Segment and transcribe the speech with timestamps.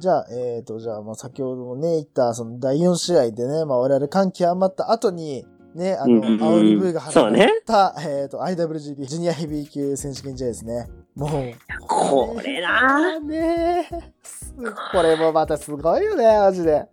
[0.00, 7.32] じゃあ、えっ、と、じゃあ、まあ、先ほどもね、言った、その第4試合でね、まあ、我々感極まった後に、ね、あの、うんアオリブーが始まっ
[7.64, 10.88] た、えっ、と、IWGP ジュニアヘビー級選手権試合ですね。
[11.14, 11.30] もう、
[11.86, 13.88] これなね
[14.22, 14.54] す
[14.92, 16.86] これもまたすごいよね、マジで。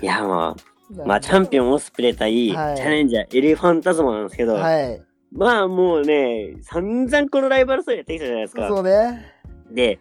[0.00, 0.56] いや、も
[0.90, 5.02] う、まあ、チャンピオンオスプレイ対、はいチャレンジャーエレファンタズマなんですけど、はい。
[5.30, 8.68] まあもうね、散々このライバル争いやってきたじゃないですか。
[8.68, 9.34] そうね。
[9.72, 9.98] で、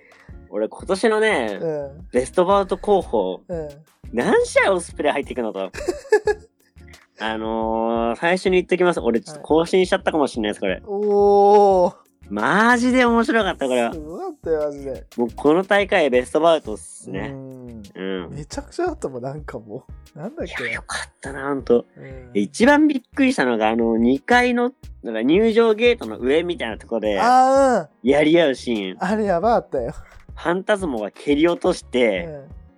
[0.56, 1.68] 俺今年のね、う
[2.00, 2.08] ん。
[2.12, 3.70] ベストバウト候補、うん。
[4.14, 5.72] 何試合オスプレイ入っていくのと。
[7.20, 9.00] あのー、最初に言っときます。
[9.00, 10.84] 俺ちょっと更新しちゃったかもしれないです、これ。
[10.86, 11.96] おー。
[12.30, 14.00] マジで面白かった、これはす。
[14.00, 15.06] ごかったよ、マジで。
[15.18, 17.30] もうこの大会ベストバウトっすうね。
[17.30, 17.82] ん。
[17.96, 18.30] うん。
[18.30, 19.86] めちゃくちゃだったもん、なんかも
[20.16, 20.20] う。
[20.20, 21.86] なんだっいや、けよかったな、ほんと。
[22.36, 28.98] 一番びっくりしたのが、あの、2階の、なんか入場ゲートの上みたいなところで、あやり合うシーン。
[29.00, 29.94] あれやばかったよ。
[30.44, 32.28] ファンタズモが蹴り落としうて、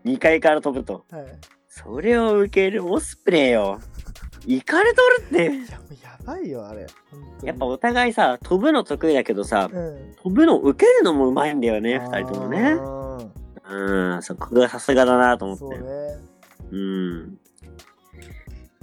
[0.06, 0.12] ん。
[0.12, 1.04] 2階から飛ぶと。
[1.10, 1.26] はい。
[1.68, 3.80] それを受けるオスプレイよ。
[4.46, 5.44] 行かれとるって。
[5.46, 6.86] いや、もうやばいよ、あれ。
[7.42, 10.16] やっぱお互いさ、飛ぶの得意だけどさ、うん。
[10.22, 12.78] 飛ぶの受けるのもうまいんだよね、二人ともね。
[12.80, 13.18] あ
[13.68, 15.66] うん、そこがさすがだなと思って。
[15.66, 16.20] うね。
[16.72, 17.36] うん。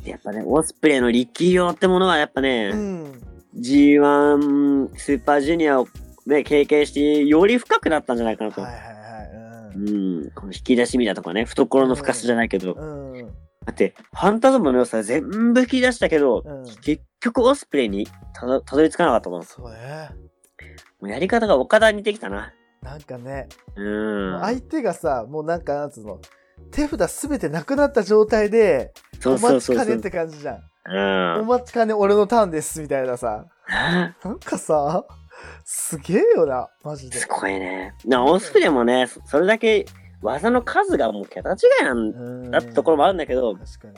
[0.02, 3.22] でやっぱね、オスプレイの力量ってものはやっぱね、うん。
[3.56, 5.86] G1 スーパージュニアを
[6.27, 8.62] ね、経験して、より深くなったんじゃないかなと。
[8.62, 10.27] はいはいはうい。
[10.27, 10.31] ん。
[10.31, 12.75] この引き出しみたいなとかね、懐の深さじゃないけど。
[12.75, 13.12] うん。
[13.12, 13.27] うん。
[13.64, 16.64] だって、ファンタズムの良さ全部引き出したけど、うん。
[16.83, 19.39] 結局オスプレイにたどたどり着かなかったもん。
[19.41, 20.11] もそうね。
[21.01, 22.53] うやり方が岡田に似てきたな。
[22.83, 24.41] なんかね、うん。
[24.41, 26.20] 相手がさ、もうなんか、なんつうの、
[26.70, 30.62] 手札すべてなくなった状態で、そうおそうそうそう待ちかねって感じじゃん。
[30.84, 31.41] うん。
[31.42, 33.47] お待ちかね俺のターンです、みたいなさ。
[33.69, 35.05] なんかさ、
[35.64, 37.19] すげえよな、マジで。
[37.19, 37.95] すごいね。
[38.05, 39.86] な、オスプレイもね、そそれだけ
[40.22, 42.03] 技の数がもう桁違いなんう
[42.47, 43.95] んだってところもあるんだけど、確かに。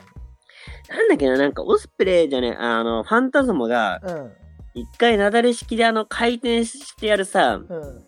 [0.89, 4.31] なんだっけな、なんかオスプレイじゃね、あの、ファンタズモが、うん。
[4.73, 8.03] 一回なだれ式であの、回転してやるさ、うん。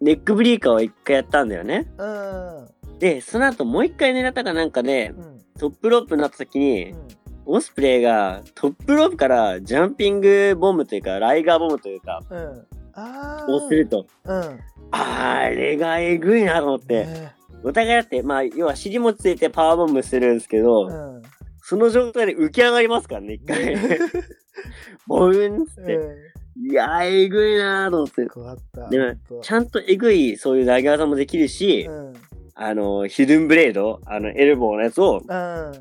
[0.00, 1.86] ネックブリーカーを一回やったんだよね。
[1.98, 2.98] うん。
[2.98, 5.40] で、その後もう一回狙ったかなんかで、うん。
[5.58, 7.08] トップロープになった時うに、ん。
[7.52, 13.54] オスプレイがトップロープからジャンピングボムというか、ライガーボムというか、うん。
[13.54, 14.60] をすると、うん。
[14.92, 21.22] あれがえぐいなと思って、ねお互いだって、まあ、要は尻もついてパワーボムするんですけど、うん。
[21.60, 23.76] その状態で浮き上がりますからね、一回。
[25.06, 25.96] ボウンっつって。
[25.96, 26.70] うん。
[26.70, 28.96] いやー、えぐいなーと思って。
[28.96, 32.12] でもちゃんとえぐい、そういう投げ技もできるし、うん。
[32.54, 35.72] あの、ヒドゥンブレード、あの、エルボーのやつをうん。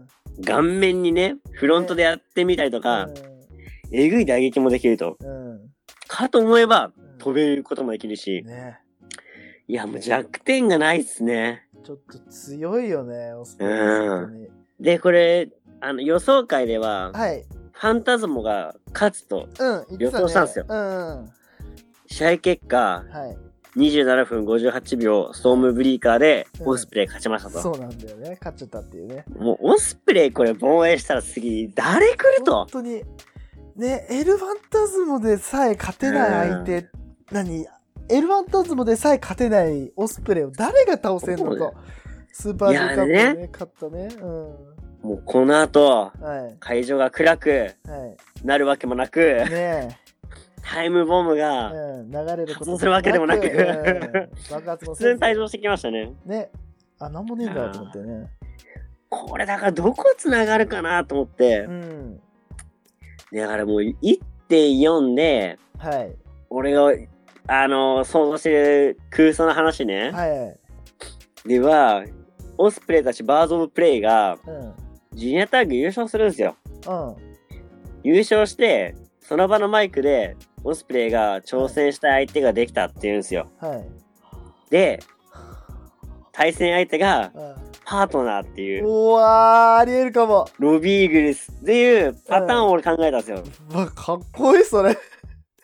[0.46, 3.10] 顔面にね、フロントでやってみたりとか、
[3.92, 5.18] えぐい打撃もできると。
[5.20, 5.70] うん。
[6.08, 8.80] かと思えば、うん飛べることもできるし、ね
[9.68, 11.68] いや、もう弱点がないっすね。
[11.84, 14.48] ちょっと強いよね、オスプレイうん
[14.80, 15.50] で、これ、
[15.82, 17.46] あの、予想会では、はい。
[17.74, 19.48] ファンタズモが勝つと、
[19.98, 21.30] 予想したんすようん。
[22.08, 23.49] 試合結果、はい。
[23.76, 27.60] 27分58秒、ストームブリーカーで、うんオスプレイ勝ちましたと。
[27.62, 28.38] そうなんだよね。
[28.40, 29.26] 勝っちゃったっていうね。
[29.38, 32.56] もう、オスプレイこれ防衛したら次、誰来ると？
[32.56, 33.04] 本当に。
[33.76, 36.90] ね、エルファンタズモでさえ勝てない相手、
[37.32, 37.66] 何？
[38.10, 41.74] エルファンタズモでさえ勝てないオスプレイを誰が倒せんのと。
[42.32, 44.10] スーパー G カップいやね、勝ったね。
[44.16, 44.30] うん。
[45.02, 46.58] もうこの後、はい。
[46.60, 47.50] 会場が暗く
[47.86, 49.24] はなるわけもなく、い。
[49.24, 49.98] ね
[50.72, 51.40] タイムボムえ。
[51.40, 52.12] が、うん。
[52.12, 56.14] 流れることするわけでもなくうん爆発も普通に退場してきましたね。
[56.26, 56.52] ね。
[57.00, 58.30] あ、なんもねえんだと思ってね。
[59.10, 61.70] これだからどこ繋がるかなと思ってう。
[61.72, 62.22] ん。
[63.34, 66.16] だからもう1.4で、はい。
[66.50, 66.92] 俺が、
[67.48, 70.12] あの想像してる空想の話ね。
[70.12, 70.60] はいはい。
[71.48, 72.04] では、
[72.58, 74.74] オスプレイたちバーズオブプレイが、うん。
[75.18, 76.56] ジュニアタッグ優勝するんですよ。
[76.88, 77.16] うん。
[78.04, 78.96] 優勝して、
[79.30, 83.48] その場のマイクで、オスプレイが挑戦した相手ができたって言うんですよ。
[83.60, 83.86] はい。
[84.72, 85.00] で、
[86.32, 87.56] 対戦相手がうん
[87.86, 90.48] パートナーっていう、うわー、ありえるかも。
[90.58, 93.44] ロビーグルスっていうパターンを俺考えたんですよ。
[93.72, 94.98] うわ、かっこいい、それ。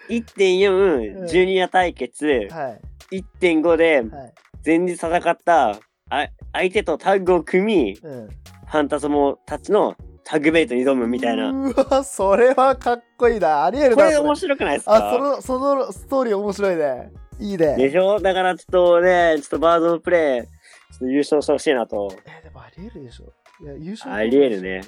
[0.09, 2.79] 1.4、うんジュニア対決、は
[3.11, 3.17] い。
[3.41, 4.33] 1.5ではい。
[4.63, 7.63] 前日戦ったあ相手とタッグを組
[7.93, 8.29] み、フうん。
[8.67, 11.51] ァンタズモたちのタッグベイトに挑むみたいな。
[11.51, 13.63] うわ、それはかっこいいな。
[13.65, 14.03] ありえるな。
[14.05, 17.11] これ面白くないですあ、かその、そのストーリー面白いね。
[17.39, 17.75] いいね。
[17.77, 18.19] でしょ？
[18.19, 22.11] だからちょっとね、ちょっとバードのプレイ、ちょっと優勝してほしいなと。
[22.25, 23.25] え、でもありえるでしょ。
[23.63, 24.61] いや、優勝ありえる。
[24.61, 24.81] ね。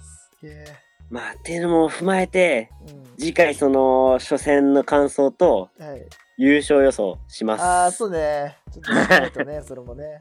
[0.00, 0.64] すげえ。
[1.10, 3.04] まあ、っていうのも踏まえて、うん。
[3.18, 6.06] 次回その初戦の感想と、はい。
[6.38, 7.62] 優勝予想します。
[7.62, 8.56] ああ、そうね。
[8.72, 8.80] ちょ
[9.26, 10.18] っとね、 それもね。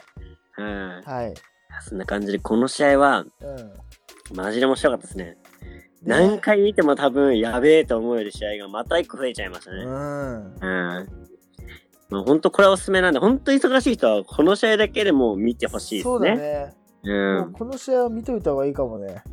[0.57, 1.01] うん。
[1.05, 1.33] はい。
[1.81, 4.35] そんな感じで、この試合は、うん。
[4.35, 5.37] マジで面白かったですね。
[6.03, 9.83] 何回見ても多分、やべえと思える試合がまた一個増えちゃいましたね。
[9.83, 10.55] うん。
[10.55, 10.67] う
[11.01, 11.25] ん。
[12.09, 16.37] もう本当これはおすすめなんで、本当忙しい人はこの試合だけでも見てほしいですそうだね。
[16.37, 16.73] ね。
[17.03, 17.41] う。
[17.41, 19.23] んこの試合は見といた方がいいかもね。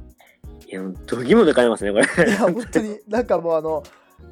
[0.67, 2.29] いや、どぎも抜かれますね、これ。
[2.29, 3.83] いや、本当に、なんかもうあの、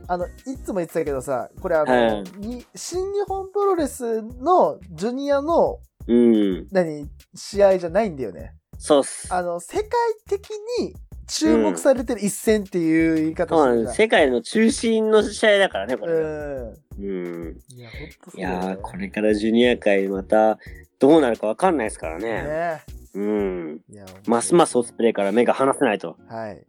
[0.09, 0.31] あの、い
[0.65, 6.69] つも言ってたけどさ、これあの、はいに新日本プロレスのジュニアの、うん。
[6.71, 8.55] 何、試合じゃないんだよね。
[8.79, 9.33] そうっす。
[9.33, 9.89] あの、世界
[10.29, 10.51] 的
[10.81, 10.95] に
[11.27, 13.95] 注目されてる一戦っていう言い方そうなんです。
[13.95, 16.13] してる世界の中心の試合だからね、これ。
[16.15, 16.75] うん。
[16.99, 17.59] うん。
[17.69, 20.59] いや、ほんとそいうやこれからジュニア界また
[20.99, 22.43] どうなるかわかんないですからね。
[22.43, 22.83] ね。
[23.15, 23.81] うん。
[23.91, 26.17] いや、ますますオスプレイから目が離せないと。
[26.29, 26.65] はい。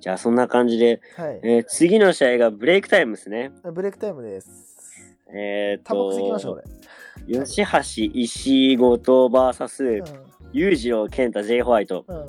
[0.00, 1.40] じゃあそんな感じで、はい。
[1.44, 3.52] えー次の試合がブレイクタイムですね。
[3.72, 4.48] ブレイクタイムです。
[5.32, 6.82] えー、タバコ吸いきましょう、と、俺。
[7.26, 10.02] 吉橋、石井、後藤 VS、
[10.52, 12.04] 裕次郎、健太、J ホワイト。
[12.06, 12.16] うん。
[12.18, 12.26] うん。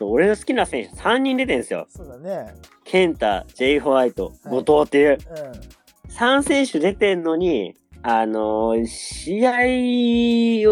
[0.00, 1.86] 俺の好きな選手3人出てるんですよ。
[1.88, 2.54] そうだね。
[2.84, 5.18] 健太、J ホワイト、はい後藤っていう。
[6.06, 6.12] うん。
[6.12, 9.54] 3選手出てんのに、あのー試合を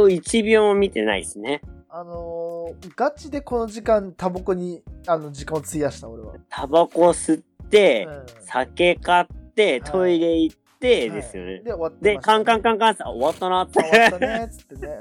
[0.08, 1.62] 1秒も見てないですね。
[1.88, 6.34] あのー、ガチでこの時間、タバコに、あの、時間を費やした、俺は。
[6.48, 10.56] タバコ吸って、うん酒買って、はいトイレ行っ
[10.88, 11.60] ですよね。
[11.60, 13.80] で、終わってで、カンカンカンカンって、あ終わったなって。
[13.80, 14.92] あ終わったね、つってね。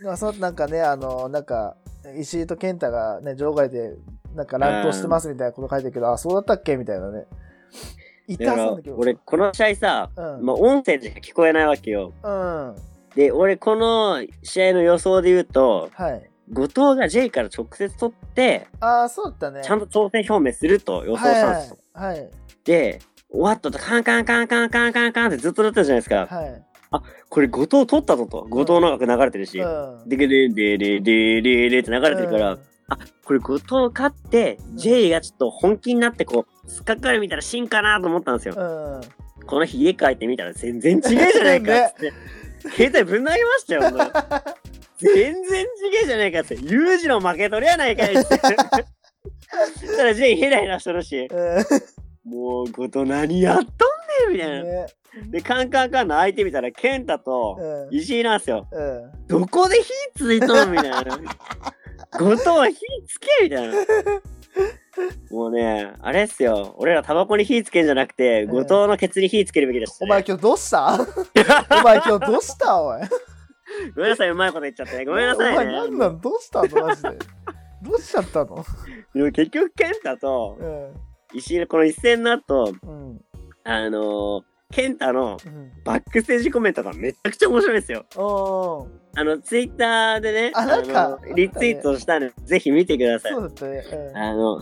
[0.00, 0.06] うん。
[0.06, 1.76] まあ、その後なんかね、あの、なんか、
[2.18, 3.96] 石井と健太がね、場外で、
[4.34, 6.76] なんか乱闘してますみたいなこと書いてるけど、あ、そうだったっけ？
[6.76, 7.26] みたいなね。
[8.28, 8.36] だ
[8.82, 8.96] けど。
[8.96, 10.44] 俺、この試合さ、うん。
[10.44, 12.12] まあ、音声で聞こえないわけよ。
[12.22, 12.76] うん。
[13.16, 16.30] で、俺、この試合の予想で言うと、はい。
[16.52, 19.62] 後藤が J から直接取って、ああ、そうだったね。
[19.62, 21.78] ちゃんと挑戦表明すると予想したんですよ。
[21.92, 22.30] はいはい。
[22.64, 26.26] で、終わったとカンカンカンカンカンカンカンってずっとなってたじゃないですか。
[26.26, 26.50] はい。
[26.90, 27.02] はい。
[27.28, 28.46] これ後藤取ったぞと。
[28.48, 29.60] 後藤の楽流れてるし。
[29.60, 30.08] うん。
[30.08, 32.58] で、で、で、で、で、で、でって流れてるから、
[33.24, 38.54] これ後藤勝って、J がちょっと本気になってこう、突っかかるみたいなシーンかなと思ったんですよ。
[38.56, 38.96] うん。
[38.96, 39.00] うん。
[39.46, 42.12] この日家帰ってみたら全然違えじゃないかっつって。
[42.70, 43.98] 携帯ぶん投げましたよ、ほんと
[44.98, 45.66] 全然違
[46.02, 46.56] えじゃないかって。
[46.56, 48.38] 裕次郎負けとるやないかいって。
[49.96, 51.28] たら J ヘラヘラしとるし、
[52.30, 53.74] もう後藤何やっとんね
[54.30, 54.62] んみたいな。
[54.62, 54.86] ね。
[55.30, 57.56] で、カンカンカンの相手見たら、健太と
[57.90, 58.68] うん石井なんですよ。
[58.70, 59.26] うん。
[59.26, 61.00] どこで火ついとんみたいな。
[62.18, 63.74] 後藤は火つけみたいな。
[65.30, 66.74] もうね、あれっすよ。
[66.78, 70.94] 俺らタバコに火つけんじゃなくて、うん後藤のケツに火つけるべきでした、お前今日どうした？
[70.94, 73.00] お前今日どうしたおい？
[73.96, 75.04] ごめんなさい、うまいこと言っちゃってね。
[75.04, 75.98] ごめんなさいお前なんね。
[75.98, 76.20] なん？
[76.20, 76.86] どうしたの？
[76.86, 77.08] マジで。
[77.82, 78.64] どうしちゃったの？
[79.32, 80.92] 結局、健太とうん。
[81.34, 83.20] 石井のこの一戦の後、うん。
[83.64, 84.42] あのー、
[84.72, 85.72] 健太のうん。
[85.84, 88.04] バックステージコメントがめちゃくちゃ面白いんですよ。
[89.16, 93.38] あの、ツイッターでね、あなんかのリツイートしたんで、ぜひ見てくださいそ。
[93.38, 93.82] うだったね。
[94.14, 94.60] あの、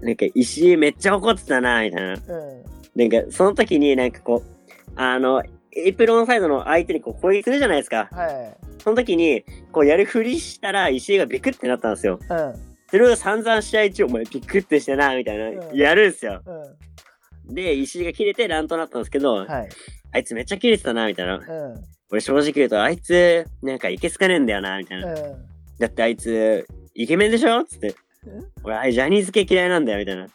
[0.00, 2.14] なんか石井めっちゃ怒ってたな、みたいな。
[2.14, 2.18] うん。
[2.18, 3.10] うん。
[3.10, 5.42] なんか、その時になんかこう、あの、
[5.74, 8.08] エプロンサイドの相手にこう攻撃するじゃないですか。
[8.12, 8.56] はい。
[8.82, 12.20] その時に、こうやるふりしたら石井がビクってなったんですよ。
[12.28, 12.71] うん。
[12.92, 16.42] それを散々試合中、お前ビクってしてな、みたいな、うんやるんですよ。
[17.48, 17.54] うん。
[17.54, 19.68] で、石井が切れて乱闘になったんですけど、はい。
[20.12, 21.36] あいつめっちゃ切れてたな、みたいな。
[21.36, 21.42] うん。
[22.10, 25.08] 俺正直言うと、あいつ、なんかいけつかねえんだよな、みたいな。
[25.10, 25.16] うん。
[25.78, 27.64] だってあいつ、イケメンでしょ？
[27.64, 27.94] つって。
[28.62, 30.26] 俺、あれジャニーズ系嫌いなんだよ、みたいな。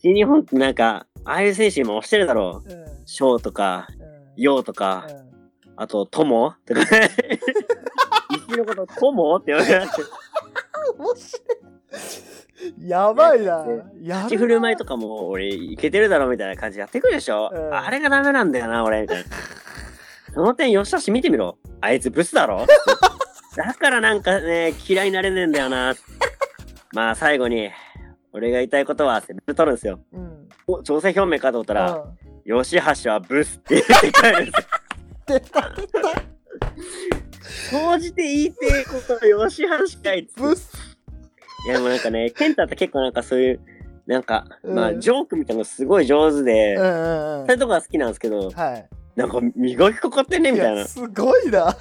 [0.00, 2.72] 新日本ってなんか、ああいう選手今押してるだろう。
[2.72, 3.06] うん。
[3.06, 3.88] ショーとか、
[4.36, 5.72] ヨウとか、うん。
[5.74, 6.82] あと、トモとか。
[8.30, 9.92] 石井のこと、トモって言われて。
[12.78, 13.66] やばいな。
[14.00, 19.24] や立ち振る舞いとかも、俺、いけてるだろ、みたいな感じやってくるでしょ、うんあれがダメなんだよな、俺、みたいな。
[20.34, 21.58] その点、吉橋見てみろ。
[21.80, 22.66] あいつブスだろ
[23.56, 25.94] だからなんかね、嫌いになれねえんだよな。
[26.92, 27.70] まあ、最後に、
[28.32, 30.00] 俺が言いたいことは、セブ取るんですよ。
[30.12, 30.48] うん。
[30.66, 34.66] お、調整表明かと思ったら、うん吉橋はブスって言って帰るんですよ。
[35.26, 36.00] 出た出た。
[37.70, 40.40] 総じて言いてえこと、吉橋かいつ。
[40.40, 40.72] ブス。
[41.66, 43.60] いや、でもなんかね、ケンタって結構なんかそういう、
[44.06, 48.88] なんか、まあ、うんジョークみたいなのすごい上手で、うんうんうんそういうとこが好きなんですけど、はい。
[49.16, 50.86] なんか磨きかかってんねみたいな。
[50.86, 51.70] すごいな。
[51.70, 51.74] う、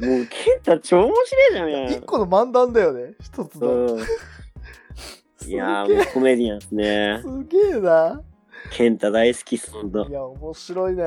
[0.00, 0.26] ケン
[0.62, 1.90] タ超面白いじゃん、みたいな。
[1.92, 3.14] 一個の漫談だよね。
[3.20, 3.68] 一つの。
[3.94, 4.00] うん。
[5.46, 7.20] いやー、もうコメディアンですね。
[7.22, 8.20] すげえな。
[8.70, 10.12] ケンタ大好きっす、ほんとい。
[10.12, 11.04] や、面白いね。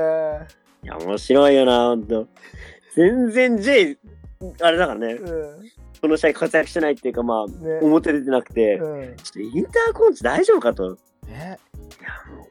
[0.82, 2.26] いや、面白いよな、ほんと。
[2.94, 3.98] 全然 J、
[4.60, 5.70] あれだからね、うん。
[6.00, 7.78] この試合活躍してないっていうか、まあ、ね。
[7.82, 9.16] 表出てなくて、うん。
[9.16, 10.98] ちょっとインターコンチ大丈夫かと。
[11.26, 11.58] ね。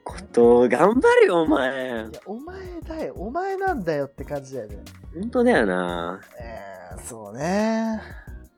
[0.04, 1.88] こと、頑張れよ、お前い。
[1.88, 2.56] や、お前
[2.86, 3.14] だよ。
[3.16, 4.78] お前なんだよって感じだよね。
[5.14, 6.20] 本当だよな。
[6.40, 8.00] えー、そうね。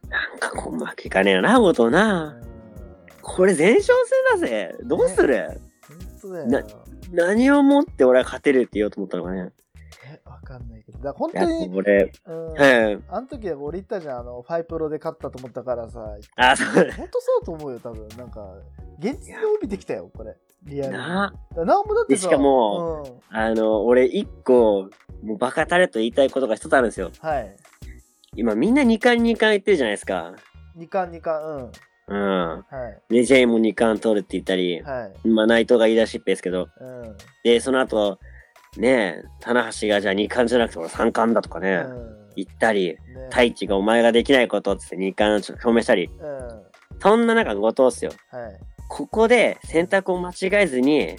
[0.09, 2.31] なんかこう、うまくいかねえよな、ことうな。
[2.31, 2.43] ん。
[3.21, 4.75] これ前哨戦だぜ。
[4.85, 6.47] どうする、本当だよ。
[6.47, 6.63] な
[7.13, 9.51] 何をもって俺は勝てるって言おうと思ったのかね。
[10.45, 10.99] かんないけど。
[10.99, 12.53] だ本当に、これ、うん。
[12.53, 13.03] はい。
[13.09, 18.09] あの時俺言ったじゃん、あの、ファイプロで勝ったと思ったからさ、あ、そうだ本当そうと思うよ、多分。
[18.17, 18.55] なんか、
[18.99, 20.37] 現実味を帯びてきたよ、これ。
[20.65, 20.99] リアルに。
[20.99, 21.35] な。
[21.57, 24.89] なんもだってしかもうん、あの、俺一個、
[25.23, 27.11] もうバカタレと言いたいことが一つあるんですよ。
[27.21, 27.57] はい。
[28.37, 30.35] 今みんな2冠2冠言ってるじゃないですか。
[30.75, 31.71] 二冠二冠、うん。
[32.09, 32.49] うん。
[32.49, 32.65] は
[33.09, 33.15] い。
[33.15, 35.29] で、ジェイも2冠取るって言ったり、はい。
[35.29, 37.17] まあ内藤が言い出しっぺですけど、うん。
[37.43, 38.19] で、その後、
[38.79, 42.17] ねえ、棚橋がじゃあ2冠じゃなくて俺3冠だとかね、うん。
[42.37, 42.99] 言ったり、ね
[43.31, 46.27] 太一がお前ができないことって2冠表明したり、うん。
[46.27, 46.63] は
[47.01, 48.11] そんな中後藤っすよ。
[48.11, 48.15] い。
[48.89, 51.17] ここで選択を間違えずに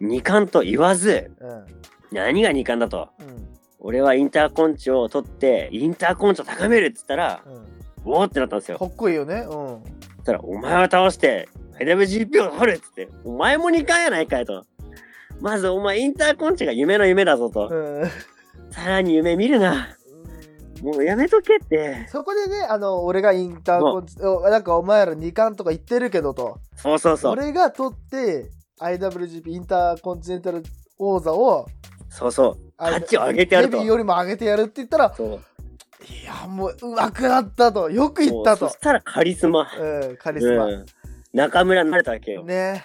[0.00, 0.08] うん。
[0.08, 1.66] 2冠と言わず、うん。
[2.12, 3.08] 何が2冠だと？
[3.20, 3.48] うん。
[3.80, 7.42] 俺はインターコンチを取って、インターコンチを高めるっつったら、
[8.04, 8.12] うん。
[8.12, 8.78] おおってなったんですよ。
[8.78, 9.40] かっこいいよね。
[9.40, 9.48] うん。
[9.48, 9.52] そ
[10.22, 11.48] したら、お前を倒して、
[11.80, 14.64] IWGP を取るっつって、お前も2冠やないかいと。
[15.42, 17.68] まずお前インターコンチが夢の夢だぞと。
[17.68, 18.10] うん。
[18.70, 19.88] さらに夢見るな。
[20.82, 22.06] もうやめとけって。
[22.10, 27.32] そこでね、あの、俺がインターコンチ、おなんかお前ら二冠とか言ってるけどと、そうそうそう。
[27.32, 30.62] 俺が取って、IWGP インターコンチネンタル
[30.98, 31.66] 王座を、
[32.08, 32.72] そうそう。
[32.76, 35.28] あ価値を上げてやるとヘビーよりも上げてやるって言ったら、そう。
[35.28, 37.90] いや、もう、上手くなったと。
[37.90, 38.74] よく言ったとそ。
[38.74, 39.68] したらカリスマ。
[39.76, 40.66] うん、カリスマ。
[40.66, 40.86] うん。
[41.32, 42.44] 中村になれたわけよ。
[42.44, 42.84] ね。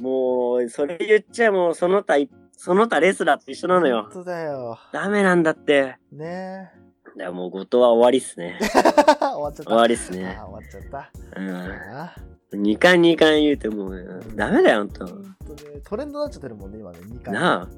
[0.00, 4.24] もう、それ言っちゃもう、その他い、その他レスラーと一緒なのよ本。
[4.24, 4.78] 当だよ。
[4.92, 5.96] ダメなんだって。
[6.12, 6.70] ね。
[7.04, 8.58] だからもう、後藤は終わりっすね。
[8.62, 9.64] 終わっちゃった。
[9.64, 10.38] 終わりっすあね。
[10.40, 11.10] 終わっちゃった。
[11.40, 11.50] うん。
[11.50, 12.14] あ
[12.52, 15.06] 二冠二冠言うてもう、ダメだよ、ほんと。
[15.84, 16.98] トレンドになっちゃってるもんね、今ね。
[17.00, 17.34] 2回。
[17.34, 17.68] なあ。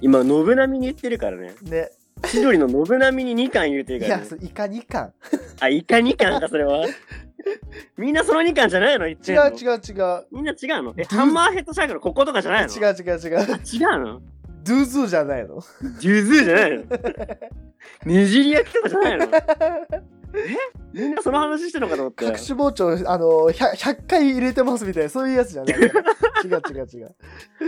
[0.00, 1.54] 今、信並に言ってるからね。
[1.62, 1.90] ね。
[2.24, 4.26] 千鳥の信並に二冠言うてるいや、からね。
[4.26, 5.12] そうイカ2巻。
[5.60, 6.86] あ、イカ二冠か、それは。
[7.96, 9.06] みんなその二冠じゃないの？
[9.06, 9.16] 違う
[9.56, 10.26] 違う違う。
[10.32, 10.94] みんな違うの？
[10.96, 12.72] え、ハンマーヘッドシャークのこことかじゃないの？
[12.72, 13.38] 違う違う違う。
[13.38, 14.20] あ、違うの？
[14.64, 15.60] ドゥーズーじゃないの？
[15.98, 16.84] ジュズーじゃないの？
[18.04, 19.26] ねじり焼きとかじゃないの？
[20.92, 22.24] みんなその話してるのかと思って。
[22.24, 25.76] 隠し包丁、あの、100, 100回入れてますみたいな、そういうやつじゃない。
[25.76, 25.90] 違う
[26.72, 27.14] 違う違う。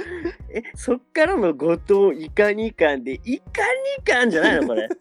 [0.54, 3.62] え、そっからの後藤イカ二冠で、イカ
[3.99, 4.88] 二冠じゃないのこれ。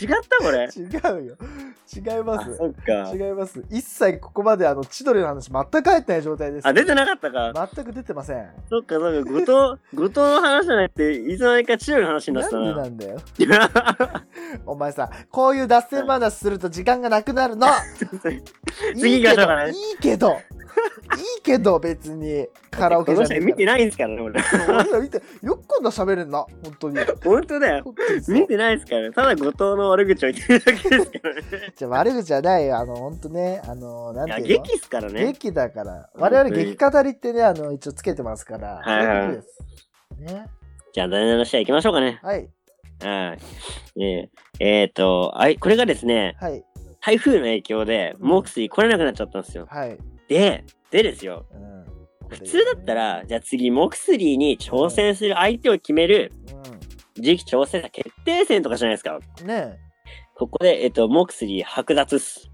[0.00, 0.68] 違ったこれ？
[0.74, 1.36] 違うよ。
[1.94, 2.56] 違いまあ、す。
[2.56, 3.12] そっか。
[3.14, 3.62] 違います。
[3.70, 6.66] 一切ここまであの、千鳥の話全く入ってない状態です。
[6.66, 7.68] あ、出てなかったか。
[7.74, 8.48] 全く出てません。
[8.70, 9.46] そっかそっか、後藤、
[9.94, 12.74] 後藤の話じゃなくて、いつの間にか千鳥の話になってたな。
[12.74, 14.22] なんでなんだよ。
[14.64, 17.68] お前さ、こういう脱線話すると時間がなくなるの。
[18.98, 20.34] 次行きましょうかねいいけど、い
[21.38, 24.42] いけど別にカラオケじゃねえこの人見てないんですからね、俺。
[24.68, 26.98] 俺ら見て、よくこんな喋れんな、本当に。
[27.22, 27.94] 本当だよ。
[28.28, 29.10] 見てないですからね。
[29.12, 31.42] ただ後藤の悪口を言ってるだけですからね。
[31.76, 32.78] じゃあ悪口じゃないよ。
[32.78, 34.62] あの、本当ね、あの、なんていうの？
[34.64, 35.26] 劇っすからね。
[35.26, 36.08] 劇だから。
[36.14, 38.80] 我々劇語りってね、あの、一応つけてますから。
[38.82, 39.28] はいはい。
[40.20, 40.46] ね。
[40.94, 42.20] じゃあ、第7試合行きましょうかね。
[42.22, 42.48] はい。
[43.02, 44.02] はい。
[44.02, 46.64] えー、えーと、あい、これがですね、はい。
[47.00, 49.66] 台風の影響で、モークスリー来れなくなっちゃったんですよ。
[49.68, 49.98] はい。
[50.28, 51.46] で、でですよ。
[51.52, 52.28] うん。
[52.28, 56.32] 普通だったら、じゃあ次、モクスリーに挑戦する相手を決める
[57.14, 59.18] 次期挑戦者決定戦とかじゃないですか。
[59.40, 59.46] うん。
[59.46, 59.78] ね
[60.34, 62.50] ここで、えっと、モクスリー剥奪っす。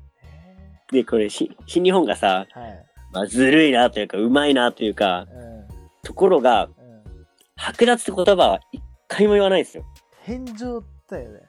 [0.92, 0.96] え。
[0.96, 2.86] で、これ、し新日本がさ、はい。
[3.12, 5.68] まあ、ずるいなというか、うまいなというか、うん。
[6.02, 6.72] ところが、うん。
[7.58, 9.84] 剥奪って言葉は一回も言わないんですよ。
[10.28, 11.40] 返上だよね。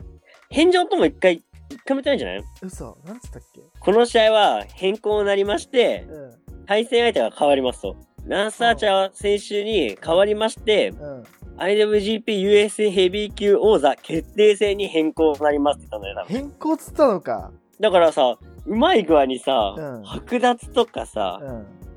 [0.50, 2.44] 返上とも一回、一回も言ってないんじゃない？
[2.62, 2.98] 嘘。
[3.06, 3.62] なんつったっけ？
[3.80, 6.66] この試合は変更になりまして、うん。
[6.66, 7.96] 対戦相手が変わりますと。
[8.26, 11.24] ランサーチャー選手に変わりまして、うん。
[11.58, 16.26] IWGP USA ヘビー級王座決定戦に変更になりますって言ったんだよ。
[16.28, 17.52] 変更っつったのか。
[17.82, 21.42] だからさ、うまい具合にさ、うん剥奪とかさ、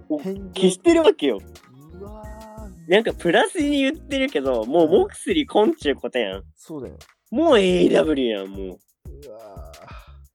[0.09, 1.39] 消してるわけよ。
[2.89, 6.43] なんかプラスに言ってるけど、もうモクスリコンチューことやん。
[6.57, 6.97] そうだよ。
[7.31, 9.73] もう AW やん、もうわ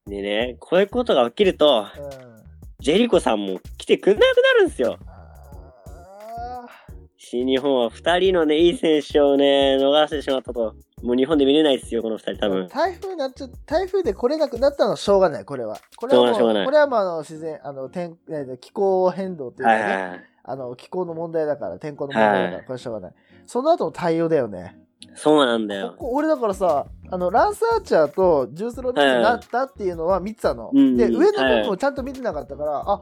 [0.06, 0.10] う。
[0.10, 2.38] でね、こういうことが起きると、ーうん。
[2.80, 4.98] ジェリコさんも来てくんなくなるんですよ。
[5.08, 6.66] あ
[7.18, 10.76] 新日本は二人のね、いい選手をね、逃してしまったと。
[11.04, 12.68] もう日本で見れないですよ、この二人多ー分。
[12.70, 15.78] 台風なっちゃ、台風で来れなくなったのはしょうがない、これは。
[15.98, 20.37] これはもう、しょうがないこれはもうあの自然、あの、天、えー気候変動っていうかね、はいはいはい。
[20.48, 23.14] あの、気候の問題だから、天候の問題だから、はいこれはしょうがない。
[23.46, 24.78] その後の対応だよね。
[25.14, 25.94] そうなんだよ。
[25.98, 30.72] ここ俺だからさ、あの、ランスアーチャーとジュースローミスになったっていうのは見てたの。
[30.74, 33.02] うんで、上の部はい分をちゃんと見てなかったから、あ、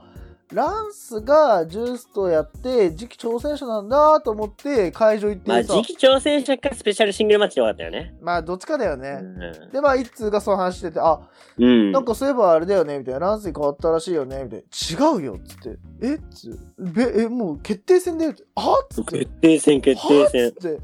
[0.52, 8.14] ランスがジュースとやって、次期挑戦者なんだと思って会場行ってまあ、さ、次期挑戦者かスペシャルシングルマッチでよかったよね。
[8.20, 9.16] まあどっちかだようね。
[9.16, 9.38] ん。
[9.72, 11.20] で、まあ、一通がその話してて、あ、
[11.58, 11.90] うん。
[11.90, 13.20] なんかそういえばあれだよね、みたいな。
[13.20, 14.64] ランスに変わったらしいよね、みたい
[14.98, 15.10] な。
[15.10, 15.78] 違うよ、っつって。
[16.02, 16.58] えっつ。
[16.78, 18.44] べ、え、もう決定戦だよって。
[18.54, 19.18] あっつって。
[19.18, 20.52] 決定戦、決定戦はっ。
[20.52, 20.80] つって。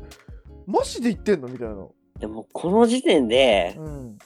[0.67, 1.87] マジで言ってんのみたいな。
[2.19, 4.19] でも、この時点で、うん。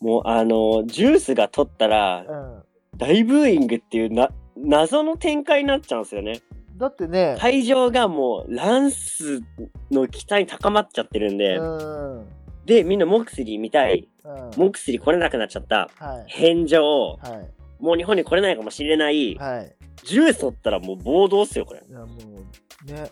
[0.00, 2.62] もう、あの、ジュースが取ったら、うん。
[2.96, 6.40] 大ブーイングっていうな、謎の展開になっちゃうんですよね。
[6.76, 9.42] だってね、会場がもう、ランス
[9.90, 12.18] の期待高まっちゃってるんで、うん。
[12.18, 12.26] うん。
[12.66, 14.08] で、みんなモクスリー見たい。
[14.24, 15.90] はモクスリー来れなくなっちゃった。
[16.26, 16.30] い。
[16.30, 16.82] 返上。
[16.82, 17.46] は
[17.80, 17.82] い。
[17.82, 19.36] もう日本に来れないかもしれない。
[19.36, 19.76] はい。
[20.02, 21.82] ジュース取ったらもう暴動っすよ、これ。
[21.88, 23.10] いや、もう、ね。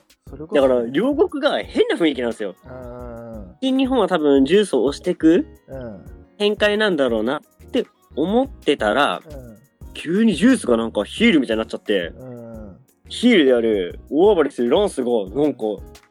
[0.52, 2.54] だから、両国が変な雰囲気なんですよ。
[2.64, 3.56] うん。
[3.60, 6.04] 新日本は多分ジュースを押してくうん。
[6.38, 9.51] 展開なんだろうなって思ってたら、うん。
[9.94, 12.76] 急にジュースがなんかヒールみたいになっちゃって、うん。
[13.08, 15.60] ヒールである大暴れするランスがなんか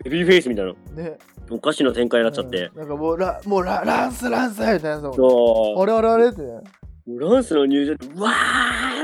[0.03, 0.73] ベビーフェイスみたいな
[1.03, 1.17] ね。
[1.49, 2.71] おかしな展開になっちゃって。
[2.73, 6.41] うんなんかもう、ラ、もうラ、ランス、ランスみたいなそあれあれあれって。
[7.07, 8.31] ランスの入場で、わ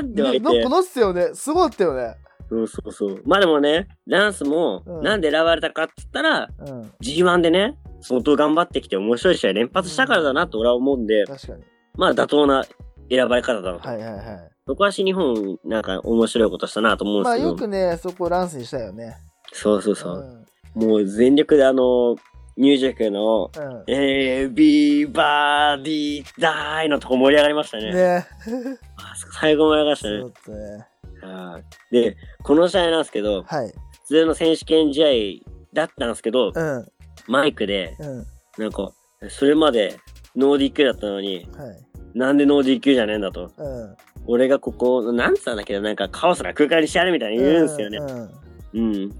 [0.00, 0.68] ーって湧いてななんか。
[0.70, 1.30] なってたよね。
[1.34, 2.14] すごかったよね。
[2.48, 3.22] そうそうそう。
[3.26, 6.82] まあでもね、ランスもうんなんで選ばれたかって言ったら、うん。
[7.02, 11.62] G1 でね、相当頑張ってきて面白い試合連発したからだなと俺は思うんで、確かに。
[11.96, 12.64] まあ妥当な
[13.10, 13.88] 選ばれ方だなと。
[13.88, 14.50] はいはいはい。
[14.68, 17.48] そこは新日本なんか面白いことしたなと思うんでまあすけど。
[17.48, 19.16] よくね、そこランスにしたよね。
[19.54, 20.46] そうそうそう。
[20.78, 20.86] ん。
[20.86, 22.16] もう全力であの、
[22.54, 23.84] ミュージックの、うん。
[23.86, 27.94] エビバディダイのとこ盛り上がりましたね。
[27.94, 28.26] ね。
[29.40, 30.54] 最後盛り上がりましたねそう。
[30.54, 30.86] だね。
[31.22, 33.68] はいで、この試合なんですけど、はい。
[33.68, 33.74] 普
[34.08, 36.86] 通の選手権試合だったんですけど、うん。
[37.26, 38.26] マイクで、うん。
[38.58, 38.92] なんか、
[39.30, 39.98] それまで
[40.36, 41.87] ノー DQ だったのに、はい。
[42.14, 43.50] なんでノー DQ じゃねえんだと。
[43.56, 43.96] うん。
[44.26, 47.98] 俺がここ、なんつったんだっけど、なんかカオスな空間にしてやるみたいに言うんですよね。
[47.98, 48.92] うん。
[48.92, 49.10] うん。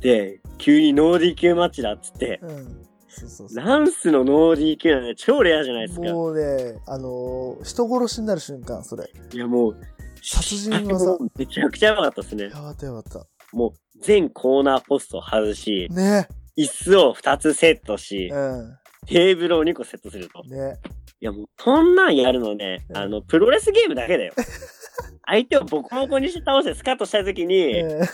[0.00, 2.80] で、急にノー DQ マッチだっつって、うん。
[3.08, 3.64] そうそうそう。
[3.64, 6.12] ランスのノー DQ なんて超レアじゃないですか。
[6.12, 9.10] もうね、あのー人殺しになる瞬間、それ。
[9.32, 9.76] いやもう、
[10.22, 11.18] 殺人技。
[11.36, 12.50] めちゃくちゃやばかったですねや。
[12.50, 13.26] ばったやばった。
[13.52, 16.28] もう、全コーナーポストを外し、ね。
[16.56, 18.78] 椅子を2つセットし、うん。
[19.06, 20.42] テーブルを2個セットすると。
[20.44, 20.78] ね。
[21.20, 24.34] いやもう、そんなんやるのね、うんあの、プロレスゲームだけだよ。
[25.26, 28.06] 相手をボコボコにして倒してスカッとした時に、うん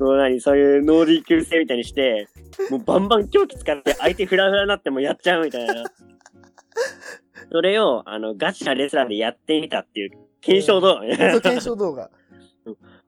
[0.00, 2.26] そう何、そういうノー DQ 制みたいにして、
[2.70, 5.74] もうバンバン狂気使って相手フラフラになってもやっちゃうみたいな。
[7.52, 11.16] それを、あの、ガチなレスラーでやってみたっていう、検証動画ね。
[11.16, 12.10] そう検証動画。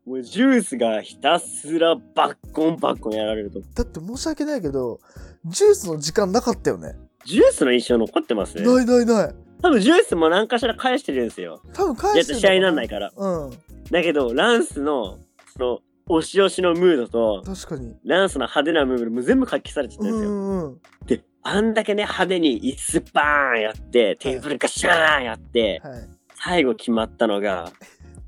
[0.05, 3.61] もうジュースがひたすらバッコンバッコンやられると。
[3.61, 5.01] だって申し訳ないけど、
[5.47, 6.95] ジュースの時間なかったよね。
[7.25, 8.63] ジュースの印象残ってますね。
[8.65, 9.35] ないないない。
[9.63, 11.63] 多分ジュースも何かしら返してるんですよ。
[11.73, 13.13] 多分返してる試合になんないから。
[13.17, 13.51] うん。
[13.91, 15.19] だけど、ランスの、
[15.57, 17.95] その、押し押しのムードと、確かに。
[18.05, 20.31] ランスの派手なムードも全部発揮されてたんうですよ。
[20.31, 20.81] んうん。
[21.07, 26.09] で、あんだけね、派手に椅子バーンやって、テーブルガシャーンやって、はい。
[26.35, 27.71] 最後決まったのが、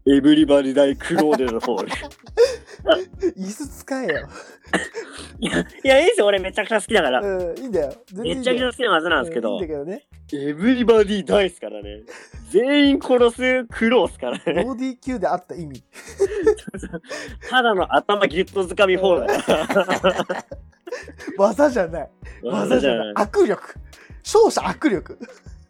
[0.07, 1.88] エブリバディダイクローデルホール。
[3.38, 4.29] 椅子使えよ。
[5.40, 6.27] いや、いや、いいですよ。
[6.27, 7.21] 俺めちゃくちゃ好きだから。
[7.21, 7.95] うん、いいんだよ。
[8.12, 10.07] 全然いいめちゃくちゃ好きな技なんですけどういいんだ、けどね。
[10.35, 12.03] エブリバディダイっすからね。
[12.51, 14.43] 全員殺す苦労っすからね。
[14.47, 15.83] ODQ であった意味。
[17.49, 19.29] ただの頭ギュッと掴み放題。
[21.38, 22.11] 技じゃない。
[22.43, 23.14] 技じゃない。
[23.14, 23.75] 握力。
[24.23, 25.19] 勝者握力。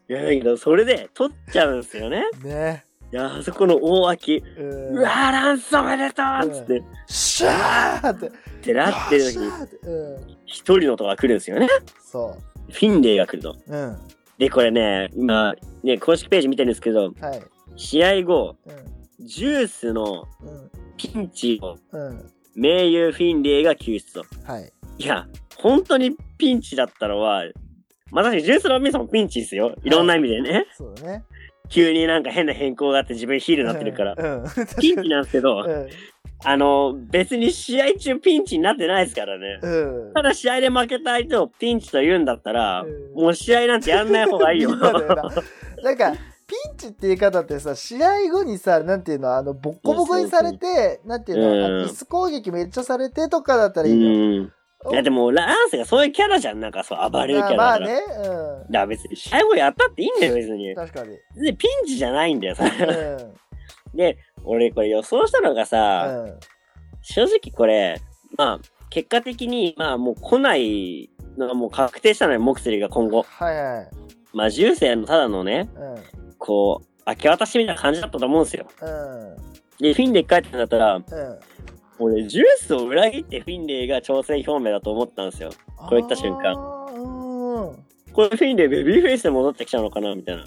[0.09, 2.25] いや、だけど、それで取っちゃうんですよね。
[2.43, 8.27] ねいや、あそこの大脇、うわー、ランスおめでとうっつって、シャーって。
[8.27, 9.49] ってなってる時に。
[10.45, 11.67] 一人の音が来るんですよね。
[12.03, 12.35] そ
[12.71, 13.55] フィンレイが来ると。
[13.67, 13.77] う。
[13.77, 13.97] うん。
[14.37, 17.43] で、これね、今、ね、公式ページ見てるんですけど、はい。
[17.75, 18.71] 試合後、う
[19.23, 19.27] ん。
[19.27, 20.71] ジュースのうん。
[20.97, 22.31] ピンチを、うん。
[22.55, 24.25] 名優フィンレイが救出と。
[24.45, 24.71] はい。
[24.97, 27.43] いや、本当にピンチだったのは、
[28.11, 29.75] まあ確かにジュースのミスもピンチですよ。
[29.83, 30.65] いろんな意味でね。
[30.75, 31.23] そうだね。
[31.69, 34.15] 急になんか変な変更があって自分ヒールになってるから。
[34.17, 34.43] うん。
[34.43, 34.49] うん。
[34.79, 35.87] ピンチなんですけど、うん。
[36.43, 39.59] あの、別に試合中ピンチになってないですからね。
[39.61, 40.13] うん。
[40.13, 44.75] ただ試合で負けた相手をピンチと言うんだったら、うんもう試合なんてやんない方がいいよ。
[44.75, 44.99] なな
[45.83, 46.11] なんか、
[46.47, 54.49] ピンチって言い方ってさ、試合後にさ、なんていうの、あの、ボッコボコにされて、なんていうの、うん椅子攻撃めっちゃされてとかだったうらいいよ。
[54.89, 54.93] ん。
[54.93, 56.59] いやでも、ランスがそういうキャラじゃん。
[56.59, 57.63] なんかそう、暴れるキャラだから。
[57.63, 60.75] まあまあね、だから別に試合後やったっていいんだよ、別にうん。。
[60.75, 61.17] 確かに。
[61.43, 62.65] で、ピンチじゃないんだよ、さ。
[62.65, 63.97] うん。
[63.97, 66.39] で、俺これ予想したのがさ、うん。
[67.01, 68.01] 正直これ、
[68.37, 73.23] まあ、結果的に、まあもう来ないのがもう確定したのよ、モクスリーが今後。
[73.23, 73.87] はいはい。
[74.33, 75.85] まあ、重生のただのね、う
[76.29, 76.33] ん。
[76.37, 78.67] こう、明け渡しみたいな感じだったと思うんですよ。
[78.81, 79.35] うん。
[79.79, 81.05] で、フィンレイ帰ってんだったら、うん。
[81.99, 85.51] 俺、ジュースを裏切ってフィンレイが挑戦表明だと思ったんですよ。
[85.77, 86.55] こういった瞬間。
[88.13, 90.43] これフィンレイベビーフェイスで戻ってきちゃうのかなみたいな。
[90.43, 90.45] あ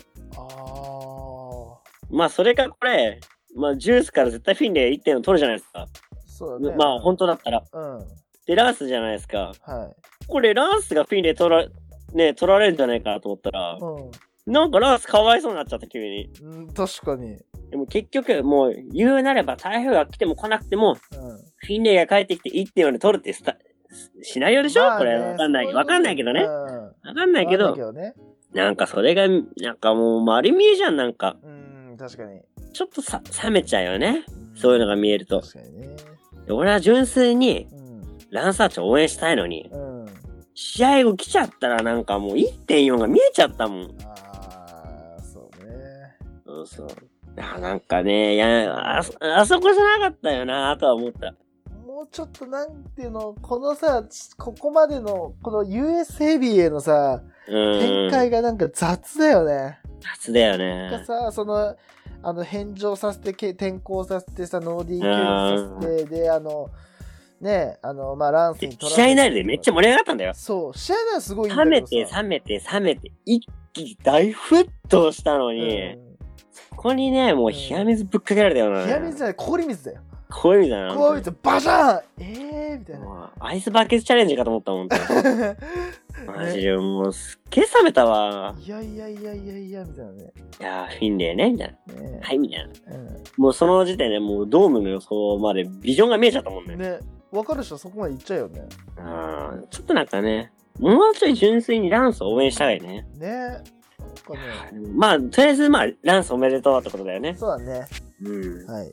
[2.10, 3.20] まあ、それかこれ、
[3.54, 5.80] まあ、ジュースから絶対フィンレイ1点を取るじゃないですか。
[5.82, 5.86] あ。
[6.26, 6.76] そうだね。
[6.76, 7.64] まあ、本当だったら。
[7.72, 8.06] うん。
[8.46, 9.52] で、ランスじゃないですか。
[9.60, 9.92] は
[10.26, 11.66] これ、ランスがフィンレイ取ら、
[12.14, 14.10] ね、取られるんじゃないかなと思ったらい。、うん。
[14.48, 16.30] なんかランスかわいそうになっちゃった、急に。
[16.42, 17.38] うん、確かに。
[17.70, 20.96] でも結局、もう、言うなれば台風が来ても来なくても、うん。
[20.96, 23.56] フィンレイが帰ってきて1点を取るってスタ、
[24.22, 25.66] シナリオでしょ、まあねこれ、わかんない。
[25.72, 26.42] わかんないけどね。
[26.42, 26.48] うん。
[26.48, 28.14] わかんないけどわかん、ね。
[28.54, 31.36] なんかそれが、なんかもう丸見えじゃん、なんか。
[31.42, 31.48] う
[31.94, 32.40] ん、確かに。
[32.72, 34.24] ちょっとさ、冷めちゃうよね。
[34.54, 35.40] そういうのが見えると。
[35.40, 35.96] 確かにね。
[36.46, 38.02] で俺は純粋に、うん。
[38.30, 40.06] ランサーチを応援したいのに、うん。
[40.54, 43.96] 試合後来ちゃったらなんかもう1.4が見えちゃったもん。
[44.04, 44.17] あ。
[46.66, 47.10] そうそう。
[47.40, 51.34] あなんかね、いや、あそ、あそこじゃなかったよなとは思った。
[51.86, 54.04] もうちょっとなんていうの、このさ、
[54.36, 58.10] ここまでの、この US ヘビーへのさ、う展ん。
[58.10, 59.78] 開がなんか雑だよね。
[60.00, 61.04] 雑だよなんかね。
[61.04, 61.76] さ、その、
[62.22, 66.70] あの、返上させて、け転校させてさ、ノーディー級にさせて、で、あの、
[67.40, 70.34] ね、あの、まあ、ランスに取ら試合内でめっちゃ盛り上がったんだよ。
[70.34, 76.07] そう、試合内はすごい冷めて冷めて冷めて、一気に大沸騰したのに、うん
[76.78, 78.86] ここにね、もう冷や水ぶっかけられたような、ね。
[78.86, 80.00] 冷や水じゃない、氷水だよ。
[80.30, 80.94] 氷水だな。
[80.94, 83.32] 氷水、バシャーンえーみたいな。
[83.40, 84.88] アイスバケツチャレンジかと思ったもん。
[86.24, 88.54] マジでもうすっげえ冷めたわ。
[88.64, 90.32] いやいやいやいやいや、みたいなね。
[90.60, 91.94] いやー、フィンレイね、みたいな。
[91.94, 92.94] ねはい、みたいな。
[92.94, 96.76] うんもうその時点でもうドームの予想までビジョンが見えちゃったもんね。
[96.76, 96.98] ね、
[97.32, 98.68] わかる人そこまで行っちゃうよね。
[98.98, 103.04] あーちょっとなんかね、もうちょい純粋にランスを応援したいね。
[103.16, 103.77] ね。
[104.28, 104.40] かね、
[104.94, 107.34] まあ、とりあえずまあ、ランスおめでとうってことだよね。
[107.38, 107.86] そうだね。
[108.22, 108.66] うん。
[108.66, 108.92] はい。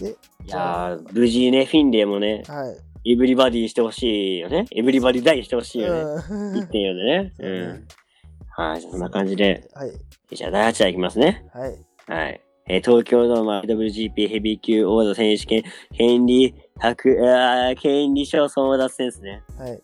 [0.00, 0.14] で、い
[0.46, 2.70] やー、無事ね、フィンレイもね、は
[3.04, 3.12] い。
[3.12, 4.66] エブリバディしてほしいよね。
[4.72, 6.22] エブリバディダイしてほしいよね。
[6.30, 7.32] うん1.4でね。
[7.36, 7.86] そ うん。
[8.50, 9.68] はい、じゃあそんな感じで。
[9.74, 9.92] はい。
[10.34, 11.46] じゃあ第8話いきますね。
[11.54, 11.76] はい。
[12.06, 12.40] はい。
[12.70, 15.62] えー東京ドーム WGP ヘビー級王座選手権、
[15.96, 19.42] 権利、白、あー権利賞争奪戦ですね。
[19.58, 19.80] はい。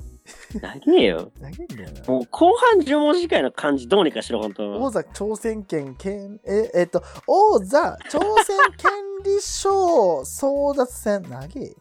[0.61, 1.33] 長えよ。
[1.41, 2.13] 投げんだよな。
[2.13, 4.81] もう後半10文字次回の漢字どうにかしろ、ほんと。
[4.81, 8.91] 王座挑戦権権ええっと王座挑戦権
[9.25, 11.23] 利賞争奪戦。
[11.23, 11.75] 長え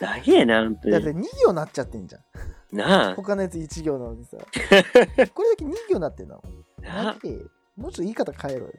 [0.00, 1.22] 長えな、ほんとだってに。
[1.22, 2.76] 2行なっちゃってんじゃん。
[2.76, 3.14] なあ。
[3.14, 4.38] 他のやつ1行なのにさ。
[4.42, 6.42] これだけ2行なってんの？
[6.80, 7.16] なあ。
[7.22, 7.38] 長え。
[7.76, 8.72] もうちょっと言い方変えろよ。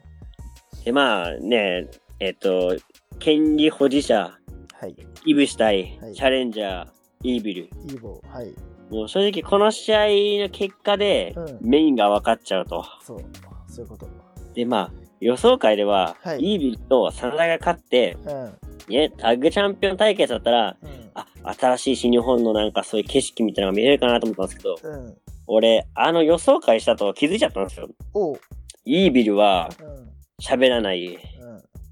[0.84, 1.88] で、まあね、
[2.20, 2.76] えっと、
[3.18, 4.36] 権利保持者、
[4.78, 4.94] はい。
[5.24, 6.14] イブシ対はい。
[6.14, 6.88] チャレンジャー、
[7.22, 7.62] イービル。
[7.62, 8.28] イーボー。
[8.28, 8.54] はい
[8.90, 10.06] もう正直この試合
[10.42, 12.84] の結果でうんメインが分かっちゃうと。
[13.02, 13.20] そう
[13.68, 14.08] そういうこと
[14.54, 21.26] で、まあ、予想会では、はいイービルと真田が勝って、うんね、タッグチャンピオン対決だったら、うんあ、
[21.58, 25.16] 新しい新日本のなんかそういう景色みたいなのが見れるかなと思ったんですけど、うん
[25.48, 27.88] 俺、あの予想会したと気づいちゃったんですよ。
[28.14, 28.40] おう
[28.84, 30.06] イービルはうん
[30.42, 31.06] 喋らない。
[31.06, 31.18] うん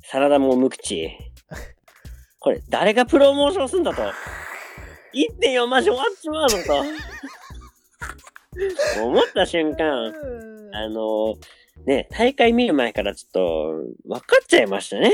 [0.07, 1.11] サラダも無口。
[2.39, 4.03] これ、誰がプロモーションすんだと。
[5.15, 6.59] 1.4マジ終わっちまうのと。
[9.05, 10.13] 思った瞬間、
[10.73, 11.35] あの、
[11.87, 13.73] ね、大会見る前からちょっと、
[14.09, 15.11] 分かっちゃいましたね。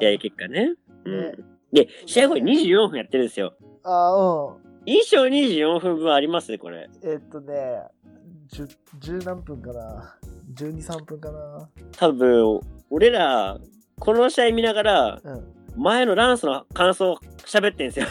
[0.00, 0.74] 試合結果ね。
[1.04, 1.44] うねん。
[1.72, 3.54] で、試合後に24分やってるんですよ。
[3.84, 6.50] あーうん一生24分分あります？
[6.50, 6.88] ね、これ。
[7.02, 7.82] えっとね
[8.50, 8.68] 10
[9.00, 10.16] 10何分かな
[10.54, 11.68] ？12、3分かな？
[11.92, 13.58] 多分、俺ら、
[14.00, 18.06] この試合見ながら、うん前のランスの感想を喋ってんすよ。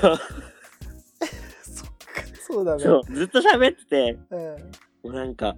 [2.48, 4.56] そうだねそう、ずっと喋ってて、うん
[5.04, 5.56] もうなんか、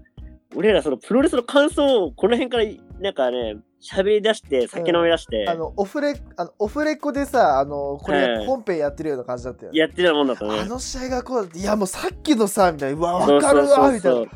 [0.55, 2.65] 俺らそのプロレスの感想をこの辺から
[2.99, 9.79] なんかね、喋り出して、酒飲み出して、あの、オフレ、あの、オフレコでさ、あの、これ、はい本編やってるような感じだったよね。
[9.79, 10.59] やってたもんだったね。
[10.59, 14.27] あの試合がこうだって、いや、もうさっきのさ、みたいな、うわ、わかるわ、みたいな。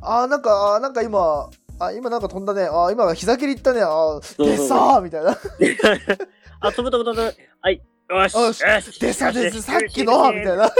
[0.00, 2.62] あー、なんか、あーなんか今、あ、今なんか飛んだね。
[2.62, 3.80] あー、今膝蹴りいったね。
[3.82, 5.30] あでさー、みたいな。
[6.60, 7.34] あ、飛ぶ飛ぶ飛ぶ。
[7.60, 7.82] はい。
[8.10, 8.34] よし。
[8.34, 10.70] よしよしでさです、さっきの、みたいな。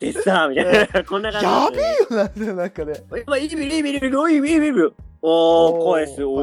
[0.00, 1.04] でさ、みたいな。
[1.04, 1.46] こんな感じ。
[1.46, 2.92] やべえよ、なんだよ、なんかね。
[3.16, 3.24] え。
[3.26, 4.94] まあ、いいビル、いいビル、いいビル、いいビル、いいビル。
[5.20, 6.36] おー、返す、お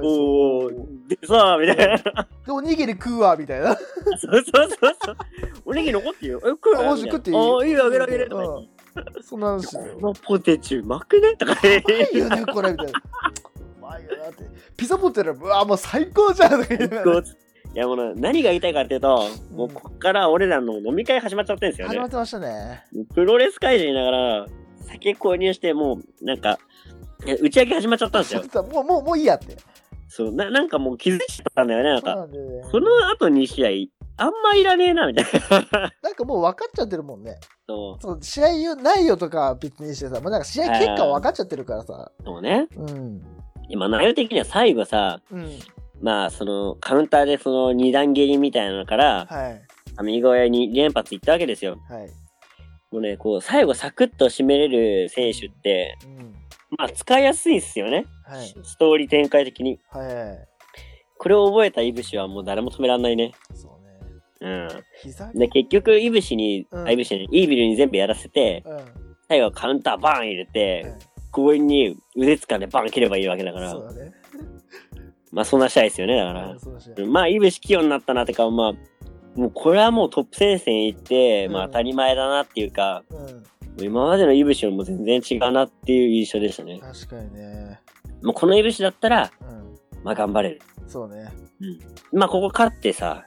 [0.69, 1.97] ー、でさ、みたいな。
[1.97, 3.73] で、おにぎり食うわ、みたいな。
[3.77, 5.15] そうそうそうそう。
[5.65, 6.41] おにぎり残ってるよ。
[6.43, 7.37] え、食うあマジ食っていい？
[7.37, 8.29] あー、いいよ、あげるあげる。
[9.21, 9.93] そんな話だよ。
[10.01, 11.35] このポテチうまくね？
[11.37, 12.91] とか言ってうまいよね、これ、みたいな。
[12.91, 14.43] うまいよなって。
[14.75, 17.23] ピザポテトうわ、もう最高じゃん、とか言いながら
[17.75, 22.09] いやもうな何が言いたいかっていうと、もうこっから俺らの飲み会始まっちゃってるんですよね始まっ。
[22.09, 22.85] てましたね。
[23.13, 24.45] プロレス会場にいながら、
[24.87, 26.57] 酒購入して、もう、なんか、
[27.41, 28.43] 打ち上げ始まっちゃったんですよ。
[28.63, 29.57] もう、もう、もういいやって。
[30.07, 32.13] そう、な、なんかもう気づいちゃったんだよね、なんか。
[32.13, 32.63] そね。
[32.71, 35.91] その後2試合、あんまいらねえな、みたいな。
[36.01, 37.35] なんかもう分かっちゃってるもんね。
[37.67, 42.09] そうそう、試合内容とかは別にしてさ、もうなんか試合結果は分かっちゃってるからさ。
[42.23, 42.69] そうね。
[42.77, 43.21] うん。
[43.67, 45.49] 今、内容的には最後さ、うん。
[46.01, 49.61] まあ、その、カウンターでその二段蹴りみたいなのから、はい。
[50.03, 51.77] 右越えに連発いったわけですよ。
[51.89, 52.09] はい。
[52.91, 56.35] もうね、こう、最後サクッと締めれる選手って、うん。
[56.77, 58.05] まあ、使いやすいっすよね。
[58.25, 58.47] はい。
[58.63, 59.79] ストーリー展開的に。
[59.89, 60.47] はい。
[61.17, 63.31] これを覚えたイブシはもう誰も止めらんないね。
[63.53, 63.79] そ
[64.41, 64.49] うね。
[64.49, 64.83] うん。
[65.01, 68.79] 膝で、結局、イブシに、うんあ、イブシに、イービルに全部やらせて、うん。
[69.27, 70.93] 最後カウンターバーン入れて、
[71.31, 74.13] 強引に腕掴んでバン切ればいいわけだから、そうだね。
[75.31, 78.73] まあそんな試合ですよね、だからまあ、イブシ器用になったなってか、まあ、
[79.35, 83.43] もうこれはもうトップ戦線行って、まあうん当たり前だなっていうか、うん。
[83.83, 86.79] 今までのイブシよりも全然違うなっていう印象でしたね。
[86.79, 87.81] 確かにね。
[88.23, 90.03] もうこのイブシだったら、うん。
[90.03, 90.61] まあ頑張れる。
[90.87, 91.29] そうね。
[92.13, 93.25] まあここ勝ってさ、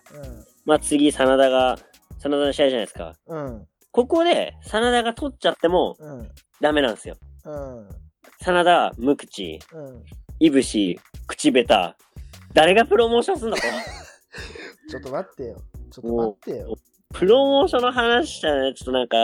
[0.64, 1.78] まあ次、真田が、
[2.18, 3.14] 真田の試合じゃないですか。
[3.26, 3.46] うん。
[3.46, 3.66] うん。
[3.90, 6.28] ここで、真田が取っちゃってもうん。
[6.60, 7.16] ダメなんですよ。
[7.44, 7.88] うん。
[8.40, 10.02] 真田、無口、うん。
[10.40, 12.04] いぶし、口下手。
[12.54, 13.62] 誰がプロモーションすんだと。
[14.88, 15.56] ちょっと待ってよ。
[15.90, 16.76] ちょっと待ってよ。
[17.12, 19.16] プロモーションの話したらね、ちょっとなんか、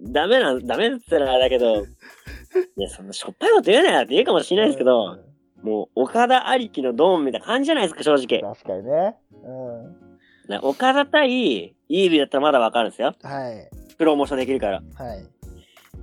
[0.00, 1.86] ダメなん、ダメって言ったらあれだけど、
[2.76, 5.18] ね、そんなしょっぱいこと言うなよって言うかもしれないですけど、
[5.62, 8.40] もう、岡田ありきのドーンみたいな感じじゃないですか、正直。
[8.40, 9.16] 確かにね。
[9.44, 10.50] うん。
[10.50, 13.14] ね岡田対イービーだったらまだわかるんですよ。
[13.22, 13.70] はい。
[13.96, 14.82] プロモーションできるから。
[14.96, 15.24] はい。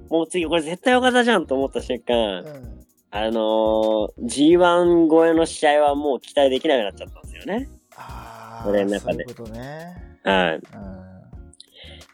[0.10, 2.77] もう次、これ絶対岡田じゃんと思った瞬間、うん。
[3.10, 7.70] あのー、G1 超えの試合はもう期待できなくなっちゃったんですよね。
[7.96, 8.68] ああ。
[8.68, 9.96] 俺の中でそういうことね。
[10.24, 10.56] はい。
[10.56, 10.62] うん。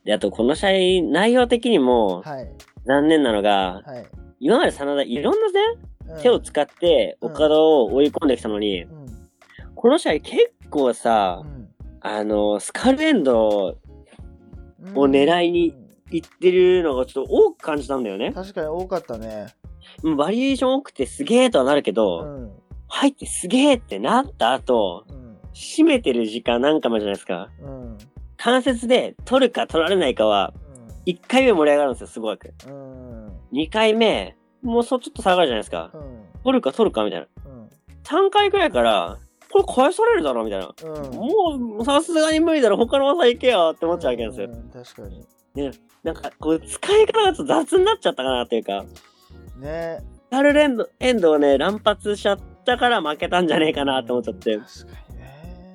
[0.06, 2.52] で、あとこの試合、内容的にもはい。
[2.86, 4.06] 残念なのが、はい。
[4.40, 9.06] 今まで真田いろんなね、うん手を使ってうん岡田を追い込んできたのに、うん。
[9.74, 11.70] この試合結構さ、うん
[12.02, 13.78] あの、スカルエンド
[14.82, 15.74] うんを狙いに
[16.12, 18.34] 行ってるのがちょっと多く感じたんだよね。
[18.34, 19.48] 確かに多かったね。
[20.04, 22.52] うんバリエーション多くてすげーとはなるけうど、ん。
[22.88, 25.38] 入ってすげーってなった後、うん。
[25.54, 27.50] 締めてる時間なんかもじゃないですか。
[27.62, 27.98] うん。
[28.38, 30.54] 関節で取るか取られないかは、
[31.06, 32.54] 1回目盛り上がるんですよ、すごく。
[32.68, 33.28] うん。
[33.28, 33.32] うん。
[33.54, 35.92] 2回目、もうそうちょっと下がるじゃないですか。
[35.94, 36.24] うん。
[36.44, 37.28] 取るか取るかみたいな。
[37.46, 37.70] うん。
[38.04, 39.18] 3回くらいから、
[39.52, 40.74] これ返されるだろみたいな。
[40.84, 41.16] うん。
[41.16, 44.48] もう、さすがに無理だろ、他の技行けよって思っちゃうわけですよ。
[44.48, 45.72] うん確かに。
[46.04, 48.84] なんか、こう、使い方がちょっと雑になっちゃったかなっていうか、
[49.58, 54.54] ねタルレンド、エンドをね、乱発しちゃったから負けたんじゃねえかなって思っちゃって。
[54.54, 55.74] い確かにね。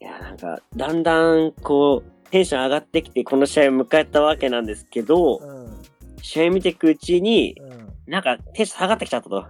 [0.00, 5.82] や、なんか、だんだん、こう、テンション上がってきて、この試合を迎えたわけなんですけど、うん。
[6.22, 7.92] 試合見ていくうちに、うん。
[8.06, 9.46] なんか、テンション下がってきちゃったと。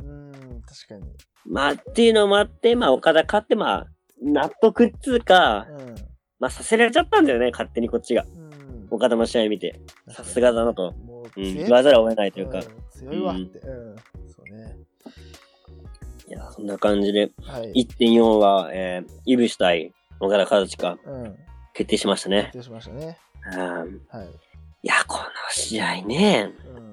[0.00, 0.62] うん。
[0.62, 1.12] 確かに。
[1.44, 3.86] まあ、っていうのもあって、まあ、岡田勝って、まあ、
[4.22, 5.94] 納得っつうか、うん。
[6.38, 8.24] まあ、させられちゃったんだよね、勝手にこっちが。
[8.24, 8.86] うん。
[8.90, 9.80] 岡田の試合見て。
[10.08, 10.94] さすがだなと。
[11.36, 12.58] もううん、言わざるを得ないというか。
[12.58, 13.58] うん強いわって。
[13.60, 13.96] うん。
[14.28, 14.76] そうね。
[16.26, 17.86] いや、そんな感じで、はい。
[17.86, 21.36] 1.4は、えー、イブシ対岡田和親うん。
[21.74, 22.50] 決定しましたね。
[22.52, 23.18] 決定しましたね。
[23.52, 24.28] うんはい。
[24.82, 26.52] いや、この試合ね。
[26.74, 26.92] うん。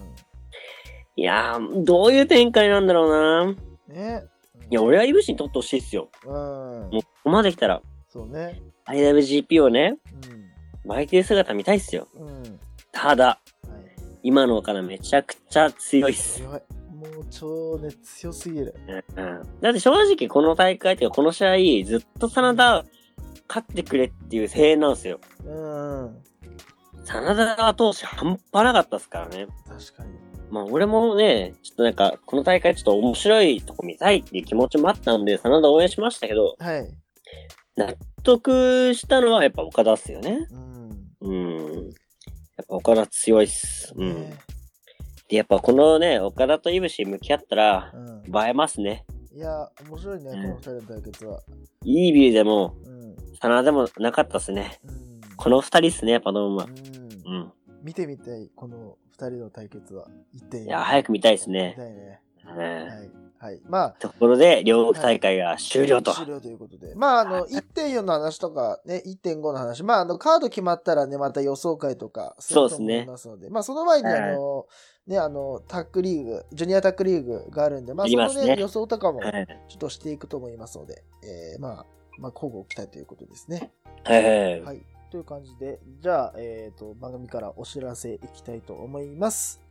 [1.15, 3.55] いや、どういう展開なんだろう
[3.89, 3.95] な。
[3.95, 4.23] ね。
[4.69, 6.09] いや、俺はイブシに取ってほしいっすよ。
[6.23, 6.31] うん。
[6.31, 8.61] もう、ここまで来たら、そうね。
[8.87, 9.97] IWGP をね、
[10.83, 10.89] うん。
[10.89, 12.07] 巻いてる姿見たいっすよ。
[12.15, 12.59] うん。
[12.91, 13.39] ただ、はい。
[14.25, 16.39] 今の岡田めちゃくちゃ強いっす。
[16.39, 16.49] 強い。
[16.49, 18.73] もう超ね、強すぎる。
[19.15, 22.83] うんだって正直この大会っていうかこの試合ずっと真田
[23.47, 25.19] 勝ってくれっていう声援なんですよ。
[25.45, 26.23] うん。
[27.03, 29.45] 真田投手半端なかったですからね。
[29.67, 30.09] 確かに。
[30.49, 36.89] まあ俺もね、ちょっとなんかこの大会ちょっと面白いとこ見たいっていう気持ちもあったんで真田応援しましたけど、はい。
[37.75, 40.47] 納得したのはやっぱ岡田っすよね。
[40.49, 40.75] うん。
[41.21, 41.74] うん。
[42.67, 43.93] 岡田強いっす。
[43.95, 44.15] うん。
[44.15, 44.33] ね
[45.27, 48.37] で、やっぱこのね、岡田とイブシ向き合ったらうん。
[48.37, 49.05] 映えますね。
[49.33, 51.41] いや、面白いね、うんこの二人の対決は。
[51.83, 53.63] いいビューでも、うん。
[53.65, 54.79] でもなかったっすね。
[54.83, 55.21] うん。
[55.35, 56.65] この二人っすね、やっぱドームは。
[57.25, 57.33] うん。
[57.33, 57.51] うん。
[57.83, 60.07] 見てみたい、この二人の対決は。
[60.33, 61.83] 一点いや、早く見たいですね見。
[61.83, 62.21] たいね。
[62.45, 63.24] うんはい。
[63.37, 63.61] はい。
[63.67, 66.13] まあ、ところで、両国大会が終了と。
[66.13, 66.95] 終了ということで。
[66.95, 69.83] まあ、あの、1.4の話とか、ね、1.5の話。
[69.83, 73.49] まあ、あの、カード決まったらね、また予想会とか、そうですねすると思いますので。
[73.49, 74.65] まあ、その前に、はいあの、
[75.07, 81.85] ね、あの、タックリーグ、ジュニアタックリーグがあるんで、まあ、そのね、予想とかも、はいちょっとしていくと思いますので、えー、まあ、
[82.17, 83.71] まあ、乞うご期待ということですね。
[84.03, 84.61] はいはい。
[84.61, 84.81] はい。
[85.11, 89.64] という感じで、じゃあ、えっ、と、番組からお知らせいきたいと思います。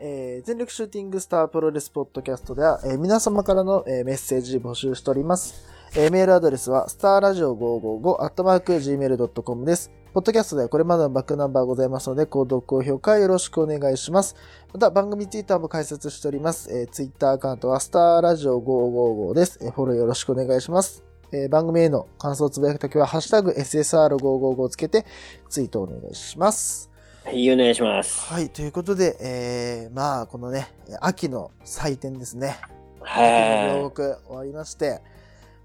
[0.00, 5.64] えー全力シューティングスタープロレスポッドキャストでは、えー皆様からの、えーメッセージ募集しております。
[5.94, 9.90] えーメールアドレスは、スターラジオ555、アットマーク、gmail.com です。
[10.12, 14.34] ポッドキャストではこれまでのバックナンバーございますので、購読、高評価よろしくお願いします。
[14.72, 16.70] また、番組ツイッターも開設しております。
[16.70, 19.58] えー、ツイッターアカウントは、スターラジオ555です。
[19.62, 21.02] えーフォローよろしくお願いします。
[21.32, 25.06] えー番組への感想をつぶやくときは、ハッシュタグ SSR555 をつけて、
[25.48, 26.91] ツイートお願いします。
[27.24, 28.32] はい、お願いします。
[28.32, 30.68] はい、ということで、えー、まあ、このね、
[31.00, 32.56] 秋の祭典ですね。
[33.00, 35.00] 秋のは両国終わりまして、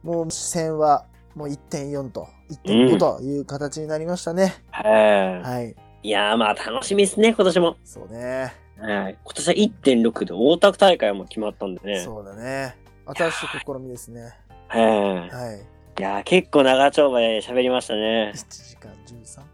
[0.03, 2.27] もう視線はもう1.4と
[2.65, 4.55] 1.5という形になりましたね。
[4.71, 4.87] い。
[4.87, 5.69] ははい。
[5.69, 5.75] い。
[6.03, 7.77] いやー、まあ楽しみですね、今年も。
[7.83, 8.53] そうね。
[8.79, 9.17] はい。
[9.23, 12.01] 今年は1.6で大田区大会も決まったんでね。
[12.01, 12.77] そうだね。
[13.07, 14.31] 新しい試みですね。
[14.67, 15.57] ははい。
[15.57, 15.61] い。
[15.99, 18.31] いやー、結構長丁場で喋りましたね。
[18.35, 19.46] 1時間13分。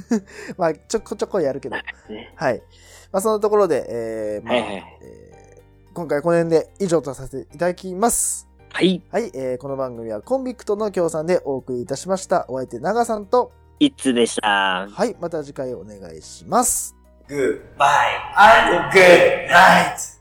[0.56, 1.76] まあ、ちょこちょこやるけど。
[1.76, 2.62] ねはい。
[3.12, 5.28] まあ、そんなところで、えー、まあ、はいはいえー
[5.94, 8.46] 今回この辺で以上とさせていただきます。
[8.70, 9.02] はい。
[9.10, 12.46] はい、えーこの番組はコンビクトの協賛でお送りいたしました。
[12.48, 14.86] お相手、長さんと、いつでした。
[14.88, 16.94] はい、また次回お願いします。
[17.28, 17.58] Goodbye
[18.36, 20.17] and good night.